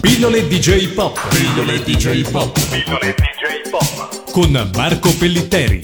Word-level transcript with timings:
Pillole 0.00 0.46
DJ 0.46 0.92
Pop. 0.92 1.18
Pillole 1.28 1.82
DJ 1.82 2.30
Pop. 2.30 2.52
Pillole 2.70 3.14
DJ 3.14 3.70
Pop. 3.70 4.30
Con 4.30 4.70
Marco 4.74 5.10
Pellitteri. 5.18 5.82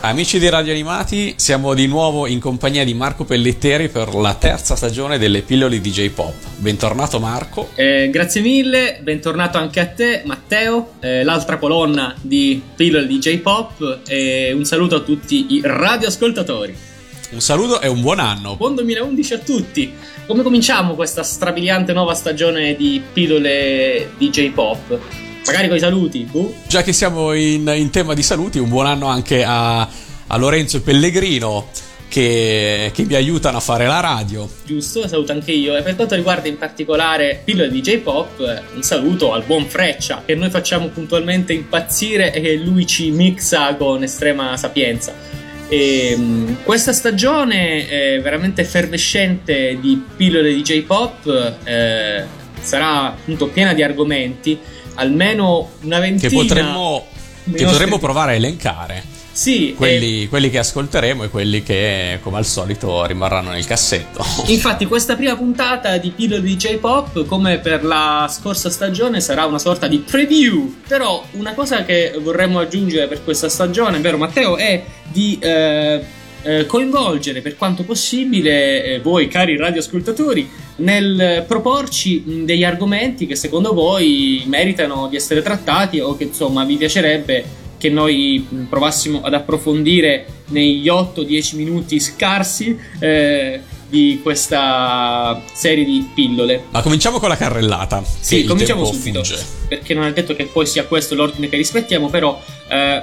Amici 0.00 0.38
di 0.38 0.48
Radio 0.48 0.72
Animati, 0.72 1.34
siamo 1.36 1.74
di 1.74 1.88
nuovo 1.88 2.28
in 2.28 2.38
compagnia 2.38 2.84
di 2.84 2.94
Marco 2.94 3.24
Pellitteri 3.24 3.88
per 3.88 4.14
la 4.14 4.34
terza 4.34 4.76
stagione 4.76 5.18
delle 5.18 5.42
pillole 5.42 5.80
DJ 5.80 6.10
Pop. 6.10 6.34
Bentornato 6.56 7.18
Marco. 7.18 7.70
Eh, 7.74 8.08
grazie 8.10 8.40
mille, 8.40 9.00
bentornato 9.02 9.58
anche 9.58 9.80
a 9.80 9.86
te 9.86 10.22
Matteo, 10.24 10.92
eh, 11.00 11.24
l'altra 11.24 11.56
colonna 11.56 12.14
di 12.20 12.62
pillole 12.76 13.06
DJ 13.08 13.38
Pop 13.38 14.02
e 14.06 14.52
un 14.52 14.64
saluto 14.64 14.96
a 14.96 15.00
tutti 15.00 15.54
i 15.54 15.60
radioascoltatori. 15.64 16.94
Un 17.28 17.40
saluto 17.40 17.80
e 17.80 17.88
un 17.88 18.00
buon 18.02 18.20
anno. 18.20 18.54
Buon 18.54 18.76
2011 18.76 19.34
a 19.34 19.38
tutti. 19.38 19.92
Come 20.26 20.44
cominciamo 20.44 20.94
questa 20.94 21.24
strabiliante 21.24 21.92
nuova 21.92 22.14
stagione 22.14 22.76
di 22.76 23.02
pillole 23.12 24.10
DJ 24.16 24.52
Pop? 24.52 24.96
Magari 25.44 25.66
con 25.66 25.76
i 25.76 25.80
saluti. 25.80 26.20
Buh. 26.30 26.54
Già 26.68 26.82
che 26.82 26.92
siamo 26.92 27.32
in, 27.32 27.70
in, 27.76 27.90
tema 27.90 28.14
di 28.14 28.22
saluti, 28.22 28.60
un 28.60 28.68
buon 28.68 28.86
anno 28.86 29.06
anche 29.06 29.42
a, 29.42 29.80
a 29.80 30.36
Lorenzo 30.36 30.76
e 30.76 30.80
Pellegrino 30.80 31.68
che, 32.08 32.92
che, 32.94 33.04
mi 33.04 33.14
aiutano 33.14 33.56
a 33.56 33.60
fare 33.60 33.86
la 33.86 33.98
radio. 33.98 34.48
Giusto, 34.64 35.08
saluto 35.08 35.32
anche 35.32 35.50
io. 35.50 35.76
E 35.76 35.82
per 35.82 35.96
quanto 35.96 36.14
riguarda 36.14 36.46
in 36.46 36.58
particolare 36.58 37.42
Pillole 37.44 37.70
DJ 37.70 37.98
Pop, 37.98 38.38
un 38.72 38.82
saluto 38.82 39.32
al 39.32 39.42
buon 39.42 39.66
Freccia 39.66 40.22
che 40.24 40.36
noi 40.36 40.50
facciamo 40.50 40.86
puntualmente 40.88 41.52
impazzire 41.52 42.32
e 42.32 42.40
che 42.40 42.54
lui 42.54 42.86
ci 42.86 43.10
mixa 43.10 43.74
con 43.74 44.04
estrema 44.04 44.56
sapienza. 44.56 45.45
E, 45.68 46.14
um, 46.16 46.56
questa 46.62 46.92
stagione 46.92 47.88
è 47.88 48.20
veramente 48.20 48.62
effervescente 48.62 49.78
di 49.80 50.02
pillole 50.16 50.52
di 50.52 50.62
J-pop 50.62 51.56
eh, 51.64 52.24
sarà 52.60 53.06
appunto 53.12 53.48
piena 53.48 53.74
di 53.74 53.82
argomenti 53.82 54.58
almeno 54.94 55.70
una 55.82 55.98
ventina 55.98 56.28
che 56.28 56.34
potremmo, 56.34 57.06
che 57.52 57.64
potremmo 57.64 57.98
provare 57.98 58.32
a 58.32 58.34
elencare. 58.34 59.15
Sì, 59.36 59.74
quelli, 59.76 60.22
eh, 60.22 60.28
quelli, 60.30 60.48
che 60.48 60.56
ascolteremo 60.56 61.24
e 61.24 61.28
quelli 61.28 61.62
che, 61.62 62.20
come 62.22 62.38
al 62.38 62.46
solito, 62.46 63.04
rimarranno 63.04 63.50
nel 63.50 63.66
cassetto. 63.66 64.24
Infatti, 64.48 64.86
questa 64.86 65.14
prima 65.14 65.36
puntata 65.36 65.98
di 65.98 66.08
pillole 66.08 66.40
di 66.40 66.56
J-Pop, 66.56 67.26
come 67.26 67.58
per 67.58 67.84
la 67.84 68.30
scorsa 68.32 68.70
stagione, 68.70 69.20
sarà 69.20 69.44
una 69.44 69.58
sorta 69.58 69.88
di 69.88 69.98
preview. 69.98 70.76
Però, 70.88 71.22
una 71.32 71.52
cosa 71.52 71.84
che 71.84 72.18
vorremmo 72.18 72.60
aggiungere 72.60 73.08
per 73.08 73.22
questa 73.22 73.50
stagione, 73.50 74.00
vero 74.00 74.16
Matteo, 74.16 74.56
è 74.56 74.82
di. 75.04 75.38
Eh, 75.38 76.04
eh, 76.42 76.64
coinvolgere 76.64 77.40
per 77.40 77.56
quanto 77.56 77.82
possibile 77.82 78.84
eh, 78.84 79.00
voi 79.00 79.26
cari 79.26 79.56
radioascoltatori 79.56 80.48
nel 80.76 81.44
proporci 81.44 82.44
degli 82.44 82.62
argomenti 82.62 83.26
che 83.26 83.34
secondo 83.34 83.72
voi 83.72 84.44
meritano 84.46 85.08
di 85.08 85.16
essere 85.16 85.42
trattati 85.42 85.98
o 85.98 86.16
che 86.16 86.24
insomma 86.24 86.64
vi 86.64 86.76
piacerebbe 86.76 87.65
che 87.78 87.90
noi 87.90 88.46
provassimo 88.68 89.22
ad 89.22 89.34
approfondire 89.34 90.26
negli 90.46 90.88
8-10 90.88 91.56
minuti 91.56 92.00
scarsi 92.00 92.78
eh, 92.98 93.60
di 93.88 94.20
questa 94.22 95.40
serie 95.52 95.84
di 95.84 96.10
pillole. 96.14 96.64
Ma 96.70 96.82
cominciamo 96.82 97.18
con 97.18 97.28
la 97.28 97.36
carrellata. 97.36 98.02
Sì, 98.04 98.44
cominciamo 98.44 98.84
subito. 98.84 99.22
Fugge. 99.22 99.44
Perché 99.68 99.94
non 99.94 100.04
è 100.04 100.12
detto 100.12 100.34
che 100.34 100.46
poi 100.46 100.66
sia 100.66 100.84
questo 100.84 101.14
l'ordine 101.14 101.48
che 101.48 101.56
rispettiamo, 101.56 102.08
però 102.08 102.40
eh, 102.68 103.02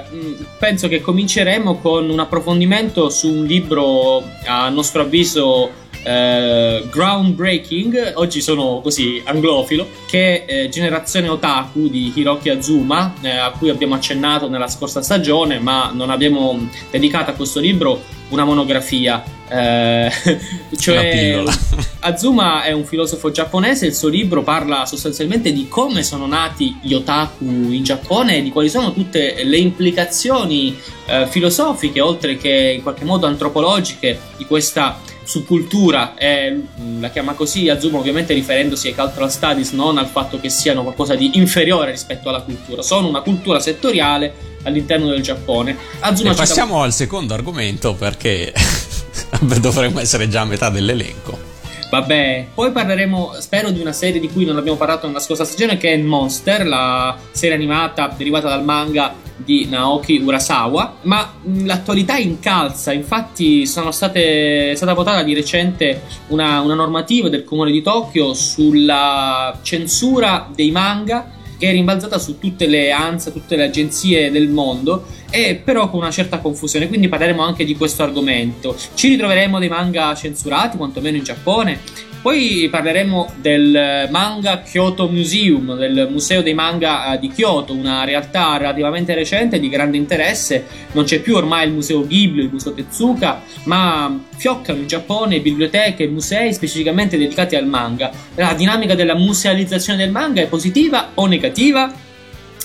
penso 0.58 0.88
che 0.88 1.00
cominceremo 1.00 1.78
con 1.78 2.08
un 2.08 2.18
approfondimento 2.18 3.08
su 3.08 3.32
un 3.32 3.44
libro 3.44 4.22
a 4.44 4.68
nostro 4.68 5.02
avviso 5.02 5.70
Uh, 6.04 6.86
groundbreaking, 6.90 8.12
oggi 8.16 8.42
sono 8.42 8.80
così 8.82 9.22
anglofilo, 9.24 9.88
che 10.06 10.44
è 10.44 10.64
eh, 10.64 10.68
Generazione 10.68 11.28
Otaku 11.28 11.88
di 11.88 12.12
Hiroki 12.14 12.50
Azuma, 12.50 13.14
eh, 13.22 13.30
a 13.30 13.50
cui 13.50 13.70
abbiamo 13.70 13.94
accennato 13.94 14.48
nella 14.48 14.68
scorsa 14.68 15.00
stagione, 15.00 15.58
ma 15.58 15.90
non 15.94 16.10
abbiamo 16.10 16.68
dedicato 16.90 17.30
a 17.30 17.34
questo 17.34 17.58
libro 17.58 18.02
una 18.28 18.44
monografia. 18.44 19.22
Eh, 19.48 20.10
cioè, 20.76 21.42
Azuma 22.00 22.64
è 22.64 22.72
un 22.72 22.84
filosofo 22.84 23.30
giapponese, 23.30 23.86
il 23.86 23.94
suo 23.94 24.08
libro 24.08 24.42
parla 24.42 24.84
sostanzialmente 24.84 25.52
di 25.52 25.68
come 25.68 26.02
sono 26.02 26.26
nati 26.26 26.76
gli 26.82 26.92
otaku 26.92 27.44
in 27.46 27.82
Giappone 27.82 28.36
e 28.36 28.42
di 28.42 28.50
quali 28.50 28.68
sono 28.68 28.92
tutte 28.92 29.42
le 29.42 29.56
implicazioni 29.56 30.76
eh, 31.06 31.26
filosofiche, 31.28 32.00
oltre 32.00 32.36
che 32.36 32.74
in 32.76 32.82
qualche 32.82 33.04
modo 33.04 33.26
antropologiche, 33.26 34.20
di 34.36 34.44
questa 34.44 35.00
subcultura, 35.24 36.16
eh, 36.16 36.60
la 37.00 37.10
chiama 37.10 37.32
così 37.34 37.68
Azuma 37.68 37.98
ovviamente 37.98 38.34
riferendosi 38.34 38.88
ai 38.88 38.94
cultural 38.94 39.30
studies, 39.30 39.72
non 39.72 39.98
al 39.98 40.06
fatto 40.06 40.38
che 40.38 40.48
siano 40.48 40.82
qualcosa 40.82 41.14
di 41.14 41.32
inferiore 41.34 41.90
rispetto 41.90 42.28
alla 42.28 42.42
cultura, 42.42 42.82
sono 42.82 43.08
una 43.08 43.20
cultura 43.20 43.60
settoriale 43.60 44.52
all'interno 44.62 45.08
del 45.08 45.22
Giappone. 45.22 45.76
Azuma 46.00 46.32
e 46.32 46.34
passiamo 46.34 46.74
cita... 46.74 46.84
al 46.84 46.92
secondo 46.92 47.34
argomento 47.34 47.94
perché 47.94 48.52
dovremmo 49.60 50.00
essere 50.00 50.28
già 50.28 50.42
a 50.42 50.44
metà 50.44 50.70
dell'elenco. 50.70 51.53
Vabbè, 51.94 52.46
poi 52.52 52.72
parleremo, 52.72 53.34
spero, 53.38 53.70
di 53.70 53.80
una 53.80 53.92
serie 53.92 54.18
di 54.18 54.28
cui 54.28 54.44
non 54.44 54.56
abbiamo 54.56 54.76
parlato 54.76 55.06
nella 55.06 55.20
scorsa 55.20 55.44
stagione, 55.44 55.76
che 55.76 55.92
è 55.92 55.96
Monster, 55.96 56.66
la 56.66 57.16
serie 57.30 57.54
animata 57.54 58.12
derivata 58.16 58.48
dal 58.48 58.64
manga 58.64 59.14
di 59.36 59.66
Naoki 59.66 60.16
Urasawa, 60.16 60.96
ma 61.02 61.34
l'attualità 61.62 62.16
incalza, 62.16 62.92
infatti 62.92 63.64
state, 63.64 64.72
è 64.72 64.74
stata 64.74 64.92
votata 64.92 65.22
di 65.22 65.34
recente 65.34 66.02
una, 66.28 66.58
una 66.62 66.74
normativa 66.74 67.28
del 67.28 67.44
comune 67.44 67.70
di 67.70 67.80
Tokyo 67.80 68.34
sulla 68.34 69.56
censura 69.62 70.50
dei 70.52 70.72
manga 70.72 71.30
che 71.56 71.68
è 71.68 71.72
rimbalzata 71.72 72.18
su 72.18 72.38
tutte 72.38 72.66
le 72.66 72.90
ANSA, 72.90 73.30
tutte 73.30 73.54
le 73.54 73.64
agenzie 73.64 74.32
del 74.32 74.48
mondo, 74.48 75.04
e 75.34 75.56
però 75.56 75.90
con 75.90 75.98
una 75.98 76.12
certa 76.12 76.38
confusione. 76.38 76.86
Quindi 76.86 77.08
parleremo 77.08 77.42
anche 77.42 77.64
di 77.64 77.76
questo 77.76 78.04
argomento. 78.04 78.76
Ci 78.94 79.08
ritroveremo 79.08 79.58
dei 79.58 79.68
manga 79.68 80.14
censurati, 80.14 80.76
quantomeno 80.76 81.16
in 81.16 81.24
Giappone. 81.24 81.80
Poi 82.22 82.68
parleremo 82.70 83.32
del 83.40 84.08
Manga 84.10 84.60
Kyoto 84.60 85.08
Museum, 85.08 85.76
del 85.76 86.08
Museo 86.10 86.40
dei 86.40 86.54
Manga 86.54 87.12
eh, 87.12 87.18
di 87.18 87.28
Kyoto, 87.28 87.74
una 87.74 88.04
realtà 88.04 88.56
relativamente 88.56 89.12
recente 89.12 89.58
di 89.58 89.68
grande 89.68 89.96
interesse. 89.96 90.64
Non 90.92 91.04
c'è 91.04 91.20
più 91.20 91.34
ormai 91.34 91.66
il 91.66 91.74
Museo 91.74 92.06
Ghibli, 92.06 92.44
il 92.44 92.50
Museo 92.50 92.72
Tezuka, 92.72 93.42
ma 93.64 94.18
fioccano 94.36 94.78
in 94.78 94.86
Giappone 94.86 95.40
biblioteche 95.40 96.04
e 96.04 96.08
musei 96.08 96.54
specificamente 96.54 97.18
dedicati 97.18 97.56
al 97.56 97.66
manga. 97.66 98.10
La 98.36 98.54
dinamica 98.54 98.94
della 98.94 99.16
musealizzazione 99.16 99.98
del 99.98 100.12
manga 100.12 100.40
è 100.40 100.46
positiva 100.46 101.10
o 101.14 101.26
negativa? 101.26 101.92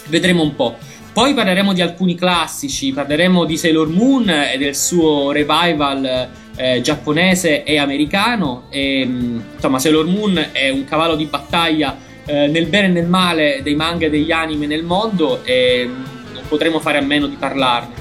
Vedremo 0.07 0.43
un 0.43 0.55
po'. 0.55 0.77
Poi 1.19 1.33
parleremo 1.33 1.73
di 1.73 1.81
alcuni 1.81 2.15
classici, 2.15 2.93
parleremo 2.93 3.43
di 3.43 3.57
Sailor 3.57 3.89
Moon 3.89 4.29
e 4.29 4.57
del 4.57 4.73
suo 4.73 5.33
revival 5.33 6.29
eh, 6.55 6.79
giapponese 6.79 7.65
e 7.65 7.77
americano. 7.77 8.67
E, 8.69 9.05
mm, 9.05 9.39
insomma, 9.55 9.79
Sailor 9.79 10.05
Moon 10.05 10.47
è 10.53 10.69
un 10.69 10.85
cavallo 10.85 11.17
di 11.17 11.25
battaglia 11.25 11.97
eh, 12.23 12.47
nel 12.47 12.67
bene 12.67 12.85
e 12.87 12.91
nel 12.91 13.07
male 13.07 13.59
dei 13.61 13.75
manga 13.75 14.05
e 14.05 14.09
degli 14.09 14.31
anime 14.31 14.65
nel 14.65 14.83
mondo 14.83 15.43
e 15.43 15.85
mm, 15.85 16.03
non 16.35 16.43
potremo 16.47 16.79
fare 16.79 16.99
a 16.99 17.01
meno 17.01 17.27
di 17.27 17.35
parlarne. 17.35 17.93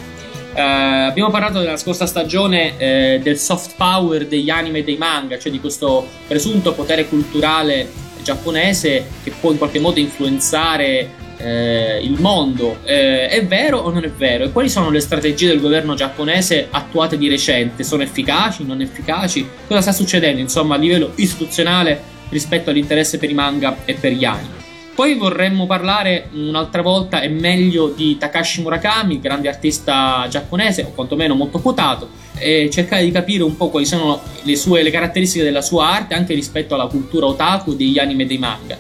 Uh, 0.55 1.09
abbiamo 1.09 1.31
parlato 1.31 1.59
nella 1.59 1.77
scorsa 1.77 2.06
stagione 2.06 2.71
uh, 2.71 3.21
del 3.21 3.37
soft 3.37 3.75
power 3.77 4.29
degli 4.29 4.49
anime 4.49 4.79
e 4.79 4.85
dei 4.85 4.97
manga, 4.97 5.41
cioè 5.41 5.50
di 5.50 5.59
questo 5.59 6.06
presunto 6.29 6.73
potere 6.73 7.09
culturale 7.09 7.91
giapponese 8.23 9.05
che 9.25 9.33
può 9.41 9.50
in 9.50 9.59
qualche 9.59 9.81
modo 9.81 9.99
influenzare 9.99 11.27
eh, 11.38 12.00
il 12.03 12.21
mondo. 12.21 12.78
Eh, 12.84 13.28
è 13.28 13.47
vero 13.47 13.78
o 13.78 13.91
non 13.91 14.04
è 14.04 14.10
vero? 14.10 14.44
E 14.44 14.53
quali 14.53 14.69
sono 14.69 14.91
le 14.91 15.00
strategie 15.00 15.49
del 15.49 15.60
governo 15.60 15.94
giapponese 15.94 16.69
attuate 16.71 17.16
di 17.16 17.28
recente? 17.28 17.84
Sono 17.84 18.03
efficaci? 18.03 18.65
Non 18.65 18.81
efficaci? 18.81 19.49
Cosa 19.66 19.81
sta 19.81 19.93
succedendo, 19.93 20.41
insomma, 20.41 20.75
a 20.75 20.78
livello 20.78 21.12
istituzionale 21.16 22.16
rispetto 22.28 22.71
all'interesse 22.71 23.19
per 23.19 23.31
i 23.31 23.34
manga 23.34 23.78
e 23.84 23.94
per 23.94 24.12
gli 24.12 24.25
anime? 24.25 24.56
Poi 24.99 25.14
vorremmo 25.14 25.64
parlare 25.67 26.29
un'altra 26.32 26.82
volta 26.82 27.20
e 27.20 27.29
meglio 27.29 27.94
di 27.96 28.19
Takashi 28.19 28.62
Murakami, 28.62 29.20
grande 29.20 29.49
artista 29.49 30.26
giapponese, 30.29 30.82
o 30.82 30.91
quantomeno 30.93 31.37
molto 31.37 31.61
quotato, 31.61 32.08
e 32.37 32.69
cercare 32.69 33.05
di 33.05 33.12
capire 33.12 33.44
un 33.44 33.56
po' 33.56 33.69
quali 33.69 33.87
sono 33.87 34.20
le, 34.43 34.56
sue, 34.56 34.82
le 34.82 34.91
caratteristiche 34.91 35.44
della 35.44 35.62
sua 35.62 35.91
arte 35.91 36.14
anche 36.14 36.34
rispetto 36.34 36.75
alla 36.75 36.88
cultura 36.88 37.26
otaku 37.26 37.76
degli 37.76 37.96
anime 37.96 38.25
e 38.25 38.26
dei 38.26 38.38
manga. 38.38 38.76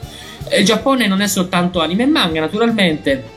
Il 0.56 0.64
Giappone 0.64 1.06
non 1.06 1.20
è 1.20 1.26
soltanto 1.26 1.80
anime 1.80 2.04
e 2.04 2.06
manga, 2.06 2.40
naturalmente 2.40 3.36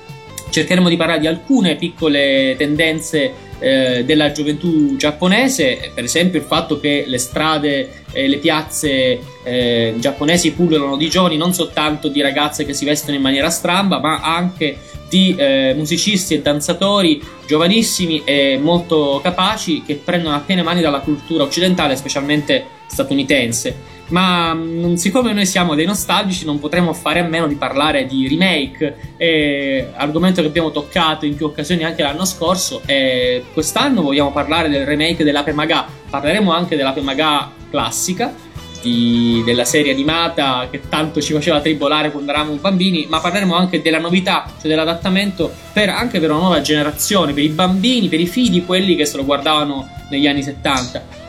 cercheremo 0.50 0.90
di 0.90 0.98
parlare 0.98 1.20
di 1.20 1.28
alcune 1.28 1.76
piccole 1.76 2.56
tendenze 2.58 3.50
eh, 3.60 4.04
della 4.06 4.32
gioventù 4.32 4.96
giapponese, 4.98 5.92
per 5.94 6.04
esempio 6.04 6.40
il 6.40 6.46
fatto 6.46 6.80
che 6.80 7.06
le 7.08 7.18
strade 7.18 8.04
e 8.12 8.28
le 8.28 8.38
piazze 8.38 9.20
eh, 9.44 9.96
giapponesi 9.98 10.52
pullulano 10.52 10.98
di 10.98 11.10
giovani, 11.10 11.38
non 11.38 11.54
soltanto 11.54 12.10
di 12.10 12.22
ragazze 12.22 12.66
che 12.66 12.74
si 12.74 12.86
vestono 12.86 13.16
in 13.16 13.22
maniera 13.22 13.50
stramba, 13.50 14.00
ma 14.00 14.22
anche 14.22 14.78
di 15.08 15.36
eh, 15.38 15.74
musicisti 15.76 16.36
e 16.36 16.42
danzatori 16.42 17.22
giovanissimi 17.46 18.22
e 18.24 18.58
molto 18.62 19.20
capaci 19.22 19.84
che 19.86 19.96
prendono 19.96 20.36
a 20.36 20.40
piene 20.40 20.64
mani 20.64 20.82
dalla 20.82 21.00
cultura 21.00 21.44
occidentale, 21.44 21.96
specialmente 21.96 22.66
statunitense. 22.88 24.00
Ma 24.12 24.54
mh, 24.54 24.86
mm, 24.86 24.94
siccome 24.94 25.34
noi 25.34 25.46
siamo 25.46 25.76
dei 25.76 25.86
nostalgici 25.86 26.46
non 26.46 26.60
potremo 26.60 26.94
fare 26.94 27.20
a 27.20 27.24
meno 27.24 27.48
di 27.48 27.56
parlare 27.56 28.06
di 28.06 28.28
remake, 28.28 29.14
eh, 29.18 29.88
argomento 29.96 30.42
che 30.42 30.48
abbiamo 30.48 30.72
toccato 30.72 31.26
in 31.26 31.36
più 31.36 31.48
occasioni 31.48 31.84
anche 31.84 32.04
l'anno 32.04 32.26
scorso 32.26 32.82
e 32.86 33.44
quest'anno 33.54 34.02
vogliamo 34.02 34.32
parlare 34.32 34.70
del 34.70 34.86
remake 34.86 35.24
dell'Ape 35.24 35.54
Maga, 35.54 35.86
parleremo 36.10 36.52
anche 36.52 36.76
dell'Ape 36.76 37.02
Maga 37.02 37.52
classica 37.70 38.50
di, 38.82 39.42
della 39.46 39.64
serie 39.64 39.92
animata 39.92 40.68
che 40.70 40.82
tanto 40.90 41.22
ci 41.22 41.34
faceva 41.34 41.62
tribolare 41.62 42.12
quando 42.12 42.32
eravamo 42.32 42.56
bambini, 42.56 43.06
ma 43.08 43.20
parleremo 43.20 43.56
anche 43.56 43.82
della 43.82 44.00
novità, 44.00 44.46
cioè 44.60 44.70
dell'adattamento 44.70 45.52
per, 45.72 45.90
anche 45.90 46.20
per 46.20 46.32
una 46.32 46.40
nuova 46.40 46.62
generazione, 46.62 47.34
per 47.34 47.44
i 47.44 47.50
bambini, 47.50 48.10
per 48.10 48.20
i 48.20 48.28
figli, 48.28 48.66
quelli 48.66 48.96
che 48.96 49.06
se 49.06 49.18
lo 49.18 49.26
guardavano 49.26 49.88
negli 50.10 50.28
anni 50.28 50.44
70. 50.44 51.21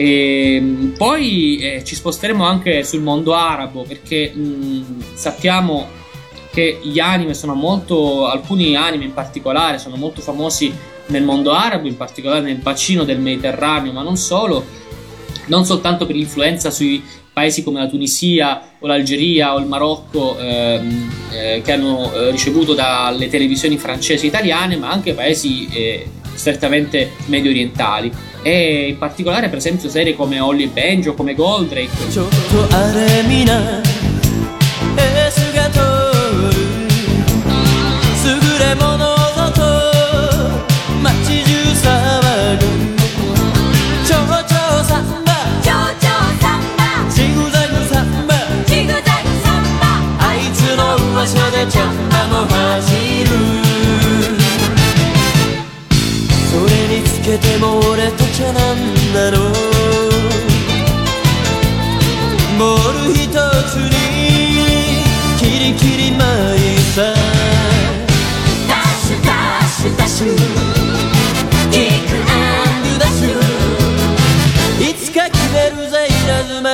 E 0.00 0.92
poi 0.96 1.58
eh, 1.58 1.82
ci 1.82 1.96
sposteremo 1.96 2.44
anche 2.44 2.84
sul 2.84 3.02
mondo 3.02 3.34
arabo 3.34 3.82
perché 3.82 4.30
mh, 4.32 5.14
sappiamo 5.14 5.88
che 6.52 6.78
gli 6.84 7.00
anime 7.00 7.34
sono 7.34 7.54
molto, 7.54 8.28
alcuni 8.28 8.76
anime 8.76 9.06
in 9.06 9.12
particolare 9.12 9.80
sono 9.80 9.96
molto 9.96 10.20
famosi 10.20 10.72
nel 11.06 11.24
mondo 11.24 11.50
arabo, 11.50 11.88
in 11.88 11.96
particolare 11.96 12.42
nel 12.42 12.58
bacino 12.58 13.02
del 13.02 13.18
Mediterraneo, 13.18 13.90
ma 13.90 14.02
non 14.02 14.16
solo, 14.16 14.64
non 15.46 15.64
soltanto 15.64 16.06
per 16.06 16.14
l'influenza 16.14 16.70
sui 16.70 17.02
paesi 17.32 17.64
come 17.64 17.80
la 17.80 17.88
Tunisia 17.88 18.74
o 18.78 18.86
l'Algeria 18.86 19.54
o 19.54 19.58
il 19.58 19.66
Marocco 19.66 20.38
ehm, 20.38 21.10
eh, 21.32 21.62
che 21.64 21.72
hanno 21.72 22.12
eh, 22.12 22.30
ricevuto 22.30 22.74
dalle 22.74 23.28
televisioni 23.28 23.76
francesi 23.78 24.26
e 24.26 24.28
italiane, 24.28 24.76
ma 24.76 24.90
anche 24.90 25.12
paesi 25.12 25.66
eh, 25.72 26.06
strettamente 26.38 27.12
medio 27.26 27.50
orientali 27.50 28.10
e 28.42 28.88
in 28.88 28.98
particolare 28.98 29.48
per 29.48 29.58
esempio 29.58 29.88
serie 29.88 30.14
come 30.14 30.40
Holly 30.40 30.68
Benjo, 30.68 31.14
come 31.14 31.34
Goldrake. 31.34 32.10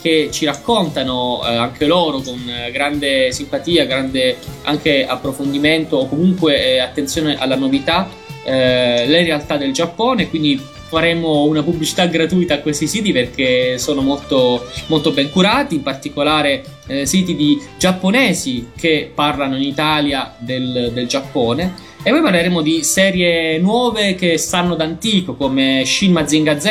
che 0.00 0.28
ci 0.30 0.44
raccontano 0.44 1.40
eh, 1.44 1.54
anche 1.54 1.86
loro 1.86 2.20
con 2.20 2.38
eh, 2.48 2.70
grande 2.70 3.32
simpatia, 3.32 3.84
grande 3.84 4.36
anche 4.62 5.06
approfondimento 5.06 5.96
o 5.96 6.08
comunque 6.08 6.74
eh, 6.74 6.78
attenzione 6.78 7.36
alla 7.38 7.56
novità, 7.56 8.08
eh, 8.44 9.06
le 9.06 9.24
realtà 9.24 9.56
del 9.56 9.72
Giappone, 9.72 10.28
quindi 10.28 10.78
faremo 10.90 11.44
una 11.44 11.62
pubblicità 11.62 12.06
gratuita 12.06 12.54
a 12.54 12.58
questi 12.58 12.88
siti 12.88 13.12
perché 13.12 13.78
sono 13.78 14.00
molto, 14.00 14.66
molto 14.86 15.12
ben 15.12 15.30
curati, 15.30 15.76
in 15.76 15.82
particolare 15.82 16.64
eh, 16.88 17.06
siti 17.06 17.36
di 17.36 17.56
giapponesi 17.78 18.70
che 18.76 19.08
parlano 19.14 19.56
in 19.56 19.62
Italia 19.62 20.34
del, 20.38 20.90
del 20.92 21.06
Giappone. 21.06 21.88
E 22.02 22.10
poi 22.10 22.22
parleremo 22.22 22.60
di 22.60 22.82
serie 22.82 23.58
nuove 23.58 24.16
che 24.16 24.36
stanno 24.36 24.74
d'antico, 24.74 25.34
come 25.34 25.84
Shin 25.84 26.10
Mazinga 26.10 26.58
Z, 26.58 26.66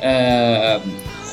eh, 0.00 0.80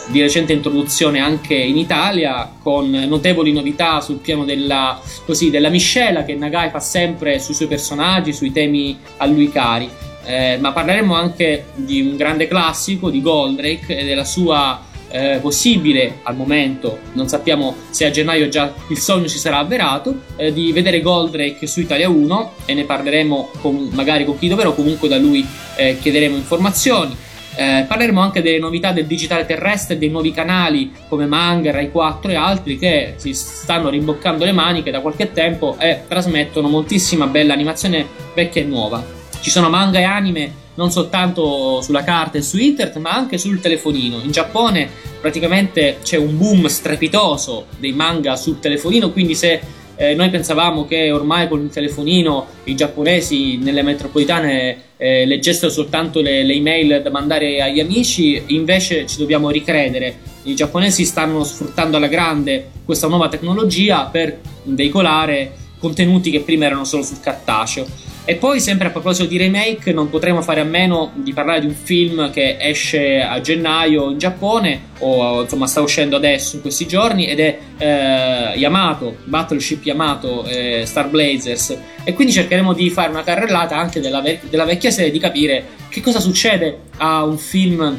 di 0.07 0.21
recente 0.21 0.53
introduzione 0.53 1.19
anche 1.19 1.55
in 1.55 1.77
Italia, 1.77 2.51
con 2.61 2.89
notevoli 2.89 3.51
novità 3.51 4.01
sul 4.01 4.17
piano 4.17 4.45
della, 4.45 4.99
così, 5.25 5.49
della 5.49 5.69
miscela 5.69 6.23
che 6.23 6.35
Nagai 6.35 6.69
fa 6.69 6.79
sempre 6.79 7.39
sui 7.39 7.53
suoi 7.53 7.67
personaggi, 7.67 8.33
sui 8.33 8.51
temi 8.51 8.97
a 9.17 9.25
lui 9.25 9.49
cari. 9.49 9.89
Eh, 10.25 10.57
ma 10.59 10.71
parleremo 10.71 11.13
anche 11.13 11.65
di 11.75 12.01
un 12.01 12.15
grande 12.15 12.47
classico, 12.47 13.09
di 13.09 13.21
Goldrake 13.21 13.97
e 13.97 14.05
della 14.05 14.25
sua 14.25 14.81
eh, 15.15 15.39
possibile 15.39 16.19
al 16.23 16.35
momento, 16.35 16.99
non 17.13 17.29
sappiamo 17.29 17.75
se 17.89 18.05
a 18.05 18.11
gennaio 18.11 18.49
già 18.49 18.73
il 18.89 18.97
sogno 18.97 19.27
si 19.27 19.37
sarà 19.37 19.59
avverato, 19.59 20.23
eh, 20.35 20.51
di 20.51 20.73
vedere 20.73 20.99
Goldrake 20.99 21.67
su 21.67 21.79
Italia 21.79 22.09
1 22.09 22.53
e 22.65 22.73
ne 22.73 22.83
parleremo 22.83 23.51
con, 23.61 23.89
magari 23.93 24.25
con 24.25 24.37
Kido, 24.37 24.57
però 24.57 24.73
comunque 24.73 25.07
da 25.07 25.17
lui 25.17 25.45
eh, 25.77 25.97
chiederemo 25.99 26.35
informazioni. 26.35 27.15
Eh, 27.55 27.85
parleremo 27.87 28.19
anche 28.19 28.41
delle 28.41 28.59
novità 28.59 28.91
del 28.91 29.05
digitale 29.05 29.45
terrestre 29.45 29.97
dei 29.97 30.09
nuovi 30.09 30.31
canali 30.31 30.91
come 31.07 31.25
Manga, 31.25 31.71
Rai 31.71 31.89
4 31.89 32.31
e 32.31 32.35
altri 32.35 32.77
che 32.77 33.13
si 33.15 33.33
stanno 33.33 33.89
rimboccando 33.89 34.43
le 34.43 34.51
maniche 34.51 34.91
da 34.91 34.99
qualche 34.99 35.31
tempo 35.31 35.77
e 35.79 36.01
trasmettono 36.07 36.67
moltissima 36.67 37.27
bella 37.27 37.53
animazione 37.53 38.05
vecchia 38.33 38.61
e 38.61 38.65
nuova. 38.65 39.03
Ci 39.39 39.49
sono 39.49 39.69
manga 39.69 39.99
e 39.99 40.03
anime 40.03 40.63
non 40.75 40.91
soltanto 40.91 41.81
sulla 41.81 42.03
carta 42.03 42.37
e 42.37 42.41
su 42.41 42.57
internet, 42.57 42.97
ma 42.97 43.11
anche 43.11 43.37
sul 43.37 43.59
telefonino. 43.59 44.19
In 44.21 44.31
Giappone 44.31 44.89
praticamente 45.21 45.99
c'è 46.03 46.17
un 46.17 46.37
boom 46.37 46.65
strepitoso 46.67 47.67
dei 47.77 47.93
manga 47.93 48.35
sul 48.35 48.59
telefonino, 48.59 49.11
quindi 49.11 49.35
se 49.35 49.61
eh, 49.97 50.13
noi 50.13 50.29
pensavamo 50.29 50.85
che 50.85 51.11
ormai 51.11 51.47
con 51.47 51.61
il 51.61 51.69
telefonino 51.69 52.47
i 52.65 52.75
giapponesi 52.75 53.57
nelle 53.57 53.81
metropolitane 53.81 54.77
eh, 54.97 55.25
leggessero 55.25 55.71
soltanto 55.71 56.21
le, 56.21 56.43
le, 56.43 56.53
email 56.53 57.01
da 57.01 57.09
mandare 57.09 57.61
agli 57.61 57.79
amici, 57.79 58.41
invece 58.47 59.05
ci 59.05 59.17
dobbiamo 59.17 59.49
ricredere. 59.49 60.17
I 60.43 60.55
giapponesi 60.55 61.05
stanno 61.05 61.43
sfruttando 61.43 61.97
alla 61.97 62.07
grande 62.07 62.69
questa 62.85 63.07
nuova 63.07 63.29
tecnologia 63.29 64.05
per 64.05 64.39
veicolare 64.63 65.53
contenuti 65.79 66.29
che 66.29 66.41
prima 66.41 66.65
erano 66.65 66.83
solo 66.83 67.03
sul 67.03 67.19
cartaceo. 67.19 67.85
E 68.27 68.37
poi, 68.37 68.59
sempre 68.59 68.87
a 68.87 68.89
proposito 68.89 69.27
di 69.27 69.37
remake, 69.37 69.93
non 69.93 70.09
potremo 70.09 70.41
fare 70.41 70.59
a 70.59 70.63
meno 70.63 71.11
di 71.13 71.31
parlare 71.31 71.59
di 71.59 71.67
un 71.67 71.75
film 71.75 72.31
che 72.31 72.57
esce 72.59 73.21
a 73.21 73.39
gennaio 73.39 74.09
in 74.09 74.17
Giappone, 74.17 74.81
o 74.97 75.43
insomma 75.43 75.67
sta 75.67 75.81
uscendo 75.81 76.15
adesso 76.15 76.55
in 76.55 76.63
questi 76.63 76.87
giorni, 76.87 77.27
ed 77.27 77.39
è 77.39 77.59
eh, 77.77 78.57
Yamato, 78.57 79.17
Battleship 79.25 79.85
Yamato, 79.85 80.43
eh, 80.45 80.85
Star 80.87 81.07
Blazers. 81.07 81.77
E 82.03 82.13
quindi 82.13 82.33
cercheremo 82.33 82.73
di 82.73 82.89
fare 82.89 83.11
una 83.11 83.21
carrellata 83.21 83.77
anche 83.77 83.99
della, 83.99 84.21
vec- 84.21 84.49
della 84.49 84.65
vecchia 84.65 84.89
serie, 84.89 85.11
di 85.11 85.19
capire 85.19 85.63
che 85.89 86.01
cosa 86.01 86.19
succede 86.19 86.79
a 86.97 87.23
un 87.23 87.37
film 87.37 87.95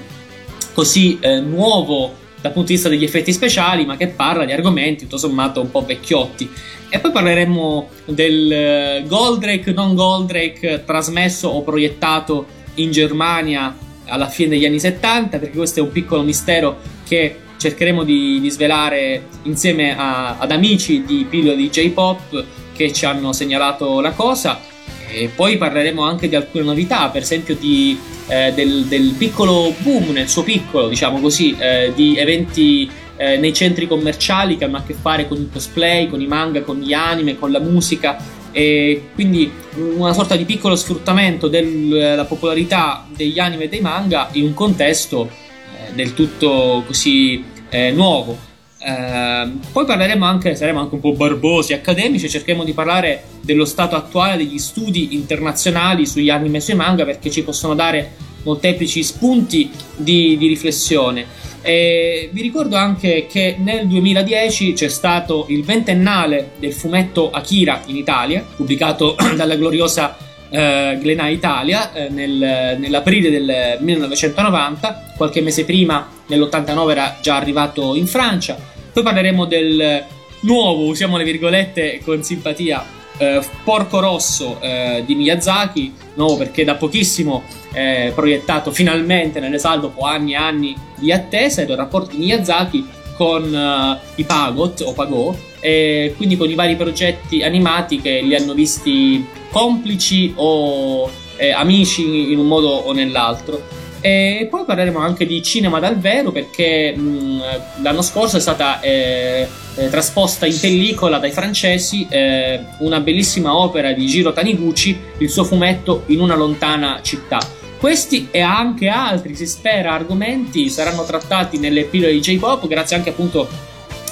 così 0.74 1.18
eh, 1.20 1.38
nuovo 1.38 2.24
dal 2.40 2.52
punto 2.52 2.68
di 2.68 2.74
vista 2.74 2.88
degli 2.88 3.04
effetti 3.04 3.32
speciali, 3.32 3.84
ma 3.86 3.96
che 3.96 4.08
parla 4.08 4.44
di 4.44 4.52
argomenti 4.52 5.04
tutto 5.04 5.18
sommato 5.18 5.60
un 5.60 5.70
po' 5.70 5.84
vecchiotti. 5.84 6.50
E 6.88 6.98
poi 7.00 7.10
parleremo 7.10 7.88
del 8.06 8.52
eh, 8.52 9.04
Goldrake, 9.06 9.72
non 9.72 9.94
Goldrake, 9.94 10.84
trasmesso 10.84 11.48
o 11.48 11.62
proiettato 11.62 12.46
in 12.74 12.90
Germania 12.90 13.76
alla 14.06 14.28
fine 14.28 14.50
degli 14.50 14.64
anni 14.64 14.78
70, 14.78 15.38
perché 15.38 15.56
questo 15.56 15.80
è 15.80 15.82
un 15.82 15.90
piccolo 15.90 16.22
mistero 16.22 16.78
che 17.06 17.36
cercheremo 17.56 18.04
di, 18.04 18.38
di 18.40 18.50
svelare 18.50 19.26
insieme 19.42 19.96
a, 19.96 20.38
ad 20.38 20.50
amici 20.52 21.04
di 21.04 21.26
pillole 21.28 21.56
di 21.56 21.70
J-Pop 21.70 22.44
che 22.74 22.92
ci 22.92 23.04
hanno 23.04 23.32
segnalato 23.32 24.00
la 24.00 24.12
cosa. 24.12 24.60
E 25.08 25.30
poi 25.34 25.56
parleremo 25.56 26.02
anche 26.02 26.28
di 26.28 26.34
alcune 26.34 26.64
novità, 26.64 27.08
per 27.08 27.22
esempio 27.22 27.56
di, 27.56 27.98
eh, 28.28 28.52
del, 28.54 28.84
del, 28.84 29.14
piccolo 29.16 29.72
boom, 29.78 30.10
nel 30.10 30.28
suo 30.28 30.42
piccolo, 30.42 30.88
diciamo 30.88 31.20
così, 31.20 31.56
eh, 31.58 31.92
di 31.94 32.16
eventi 32.16 32.90
eh, 33.16 33.36
nei 33.36 33.52
centri 33.52 33.86
commerciali 33.86 34.56
che 34.56 34.64
hanno 34.64 34.78
a 34.78 34.82
che 34.82 34.94
fare 34.94 35.26
con 35.26 35.38
il 35.38 35.48
cosplay, 35.52 36.08
con 36.08 36.20
i 36.20 36.26
manga, 36.26 36.62
con 36.62 36.78
gli 36.78 36.92
anime, 36.92 37.38
con 37.38 37.50
la 37.50 37.60
musica 37.60 38.16
e 38.52 39.08
quindi 39.14 39.52
una 39.74 40.14
sorta 40.14 40.34
di 40.34 40.46
piccolo 40.46 40.76
sfruttamento 40.76 41.46
della 41.46 42.24
popolarità 42.24 43.06
degli 43.14 43.38
anime 43.38 43.64
e 43.64 43.68
dei 43.68 43.80
manga 43.80 44.28
in 44.32 44.44
un 44.44 44.54
contesto 44.54 45.28
eh, 45.28 45.94
del 45.94 46.14
tutto 46.14 46.82
così 46.86 47.44
eh, 47.68 47.90
nuovo. 47.90 48.54
Eh, 48.78 49.50
poi 49.72 49.84
parleremo 49.84 50.24
anche, 50.24 50.54
saremo 50.54 50.80
anche 50.80 50.94
un 50.94 51.00
po' 51.00 51.12
barbosi, 51.12 51.74
accademici, 51.74 52.30
cercheremo 52.30 52.64
di 52.64 52.72
parlare 52.72 53.24
dello 53.42 53.66
stato 53.66 53.94
attuale 53.94 54.38
degli 54.38 54.58
studi 54.58 55.14
internazionali 55.14 56.06
sugli 56.06 56.30
anime 56.30 56.56
e 56.56 56.60
sui 56.60 56.74
manga 56.74 57.04
perché 57.04 57.30
ci 57.30 57.42
possono 57.42 57.74
dare 57.74 58.12
molteplici 58.42 59.02
spunti 59.02 59.70
di, 59.96 60.38
di 60.38 60.46
riflessione. 60.46 61.26
E 61.66 62.30
vi 62.32 62.42
ricordo 62.42 62.76
anche 62.76 63.26
che 63.28 63.56
nel 63.58 63.88
2010 63.88 64.72
c'è 64.74 64.86
stato 64.86 65.46
il 65.48 65.64
ventennale 65.64 66.50
del 66.60 66.72
fumetto 66.72 67.32
Akira 67.32 67.82
in 67.86 67.96
Italia, 67.96 68.46
pubblicato 68.54 69.16
dalla 69.34 69.56
gloriosa 69.56 70.16
eh, 70.48 70.96
Glenà 71.00 71.26
Italia 71.26 71.92
eh, 71.92 72.08
nel, 72.08 72.76
nell'aprile 72.78 73.30
del 73.30 73.78
1990, 73.80 75.14
qualche 75.16 75.40
mese 75.40 75.64
prima, 75.64 76.08
nell'89 76.28 76.90
era 76.90 77.18
già 77.20 77.34
arrivato 77.34 77.96
in 77.96 78.06
Francia. 78.06 78.56
Poi 78.92 79.02
parleremo 79.02 79.44
del 79.46 80.04
nuovo, 80.42 80.84
usiamo 80.84 81.16
le 81.16 81.24
virgolette 81.24 82.00
con 82.04 82.22
simpatia, 82.22 82.84
eh, 83.18 83.40
Porco 83.64 84.00
Rosso 84.00 84.58
eh, 84.60 85.02
di 85.06 85.14
Miyazaki, 85.14 85.94
nuovo 86.14 86.36
perché 86.36 86.64
da 86.64 86.74
pochissimo 86.74 87.42
è 87.72 88.12
proiettato 88.14 88.70
finalmente 88.70 89.40
nelle 89.40 89.58
sale 89.58 89.80
dopo 89.80 90.04
anni 90.04 90.32
e 90.32 90.36
anni 90.36 90.76
di 90.96 91.12
attesa 91.12 91.62
ed 91.62 91.68
il 91.68 91.76
rapporto 91.76 92.10
di 92.12 92.18
Miyazaki 92.18 92.86
con 93.16 93.52
uh, 93.52 93.98
i 94.14 94.24
Pagot 94.24 94.82
o 94.82 94.92
Pagò 94.92 95.34
e 95.60 96.14
quindi 96.16 96.36
con 96.36 96.50
i 96.50 96.54
vari 96.54 96.76
progetti 96.76 97.42
animati 97.42 98.00
che 98.00 98.20
li 98.20 98.34
hanno 98.34 98.52
visti 98.52 99.26
complici 99.50 100.32
o 100.36 101.10
eh, 101.36 101.50
amici 101.50 102.32
in 102.32 102.38
un 102.38 102.46
modo 102.46 102.68
o 102.68 102.92
nell'altro. 102.92 103.84
E 104.06 104.46
poi 104.48 104.62
parleremo 104.64 105.00
anche 105.00 105.26
di 105.26 105.42
cinema 105.42 105.80
dal 105.80 105.98
vero 105.98 106.30
perché 106.30 106.94
mh, 106.94 107.82
l'anno 107.82 108.02
scorso 108.02 108.36
è 108.36 108.40
stata 108.40 108.78
eh, 108.78 109.48
eh, 109.74 109.90
trasposta 109.90 110.46
in 110.46 110.56
pellicola 110.60 111.18
dai 111.18 111.32
francesi 111.32 112.06
eh, 112.08 112.60
una 112.78 113.00
bellissima 113.00 113.56
opera 113.56 113.90
di 113.90 114.06
Giro 114.06 114.32
Taniguchi, 114.32 114.96
il 115.18 115.28
suo 115.28 115.42
fumetto 115.42 116.04
In 116.06 116.20
una 116.20 116.36
lontana 116.36 117.00
città. 117.02 117.40
Questi 117.80 118.28
e 118.30 118.42
anche 118.42 118.86
altri, 118.86 119.34
si 119.34 119.44
spera, 119.44 119.94
argomenti 119.94 120.70
saranno 120.70 121.04
trattati 121.04 121.58
nelle 121.58 121.82
pillole 121.82 122.12
di 122.12 122.20
J-Pop, 122.20 122.68
grazie 122.68 122.94
anche 122.94 123.10
appunto 123.10 123.48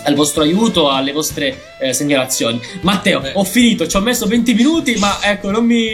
al 0.04 0.14
vostro 0.14 0.42
aiuto, 0.42 0.90
alle 0.90 1.12
vostre 1.12 1.76
eh, 1.78 1.92
segnalazioni. 1.92 2.60
Matteo, 2.82 3.20
Beh. 3.20 3.32
ho 3.34 3.44
finito, 3.44 3.86
ci 3.86 3.96
ho 3.96 4.00
messo 4.00 4.26
20 4.26 4.54
minuti, 4.54 4.94
ma 4.96 5.18
ecco, 5.20 5.50
non 5.50 5.64
mi, 5.64 5.90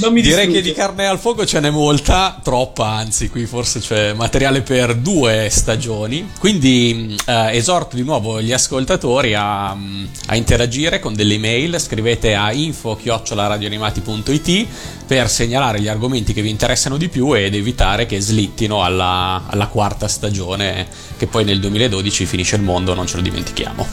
non 0.00 0.12
mi 0.12 0.20
Direi 0.20 0.46
distrugge. 0.46 0.60
che 0.60 0.62
di 0.62 0.72
carne 0.72 1.06
al 1.06 1.18
fuoco 1.18 1.46
ce 1.46 1.60
n'è 1.60 1.70
molta, 1.70 2.38
troppa, 2.42 2.88
anzi, 2.88 3.28
qui 3.28 3.46
forse 3.46 3.78
c'è 3.80 4.12
materiale 4.12 4.62
per 4.62 4.96
due 4.96 5.48
stagioni. 5.50 6.30
Quindi 6.38 7.16
eh, 7.26 7.56
esorto 7.56 7.96
di 7.96 8.02
nuovo 8.02 8.40
gli 8.40 8.52
ascoltatori 8.52 9.34
a, 9.34 9.70
a, 9.70 10.36
interagire 10.36 10.98
con 10.98 11.14
delle 11.14 11.34
email, 11.34 11.78
scrivete 11.80 12.34
a 12.34 12.52
info-radioanimati.it 12.52 14.66
per 15.10 15.28
segnalare 15.28 15.80
gli 15.80 15.88
argomenti 15.88 16.32
che 16.32 16.40
vi 16.40 16.50
interessano 16.50 16.96
di 16.96 17.08
più 17.08 17.36
ed 17.36 17.56
evitare 17.56 18.06
che 18.06 18.20
slittino 18.20 18.84
alla, 18.84 19.42
alla 19.48 19.66
quarta 19.66 20.06
stagione, 20.06 20.86
che 21.16 21.26
poi 21.26 21.42
nel 21.42 21.58
2012 21.58 22.26
finisce 22.26 22.54
il 22.54 22.62
mondo, 22.62 22.94
non 22.94 23.08
ce 23.08 23.16
lo 23.16 23.22
dimentichiamo. 23.22 23.84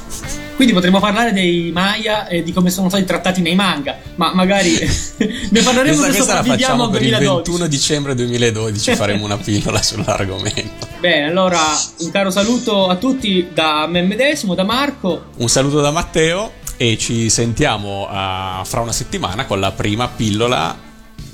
Quindi 0.56 0.76
potremmo 0.76 1.00
parlare 1.00 1.34
dei 1.34 1.72
Maya 1.74 2.28
e 2.28 2.44
di 2.44 2.54
come 2.54 2.70
sono 2.70 2.90
stati 2.90 3.04
trattati 3.04 3.42
nei 3.42 3.56
manga, 3.56 3.98
ma 4.14 4.32
magari 4.36 4.78
ne 5.50 5.62
parleremo 5.64 5.98
questa, 5.98 6.14
questa 6.14 6.34
la 6.36 6.44
facciamo 6.44 6.88
per 6.92 7.02
il 7.02 7.18
21 7.18 7.66
dicembre 7.66 8.14
2012, 8.14 8.94
faremo 8.94 9.26
una 9.26 9.38
pillola 9.38 9.82
sull'argomento. 9.82 10.88
Bene, 11.00 11.30
allora 11.30 11.60
un 11.98 12.12
caro 12.12 12.30
saluto 12.30 12.90
a 12.90 12.96
tutti 12.98 13.48
da 13.52 13.88
me 13.88 14.04
medesimo, 14.04 14.54
da 14.54 14.64
Marco. 14.64 15.30
Un 15.38 15.50
saluto 15.50 15.82
da 15.82 15.90
Matteo 15.90 16.52
e 16.78 16.96
ci 16.96 17.32
sentiamo 17.32 18.04
uh, 18.04 18.64
fra 18.64 18.82
una 18.82 18.92
settimana 18.92 19.48
con 19.48 19.60
la 19.60 19.72
prima 19.72 20.08
pillola 20.10 20.86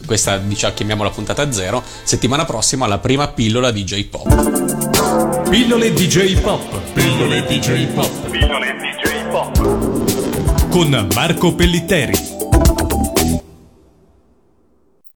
questa 0.05 0.37
diciamo, 0.37 0.73
chiamiamola 0.73 1.09
puntata 1.09 1.51
zero 1.51 1.83
settimana 2.03 2.45
prossima 2.45 2.87
la 2.87 2.99
prima 2.99 3.27
pillola 3.27 3.71
di 3.71 3.83
J-Pop. 3.83 5.49
Pillole 5.49 5.93
DJ 5.93 6.39
Pop 6.41 6.79
pillole 6.93 7.43
DJ 7.45 7.87
Pop 7.93 8.29
pillole 8.29 8.73
DJ 8.73 9.29
Pop 9.29 10.69
con 10.69 11.07
Marco 11.13 11.53
Pellitteri 11.53 12.32